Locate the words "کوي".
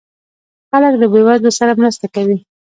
2.15-2.37